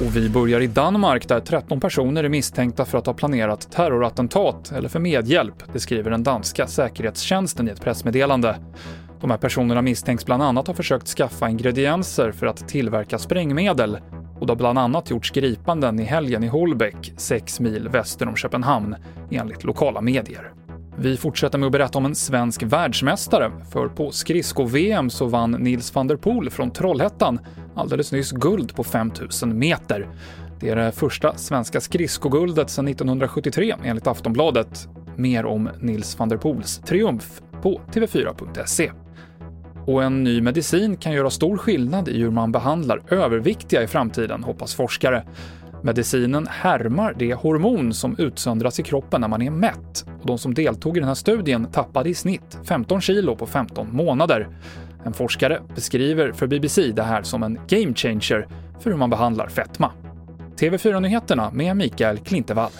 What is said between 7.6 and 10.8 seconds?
i ett pressmeddelande. De här personerna misstänks bland annat ha